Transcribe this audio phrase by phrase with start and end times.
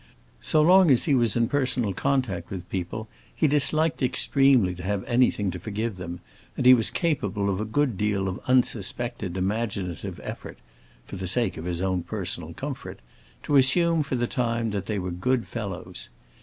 [0.41, 5.03] So long as he was in personal contact with people he disliked extremely to have
[5.03, 6.21] anything to forgive them,
[6.57, 10.57] and he was capable of a good deal of unsuspected imaginative effort
[11.05, 12.99] (for the sake of his own personal comfort)
[13.43, 16.09] to assume for the time that they were good fellows.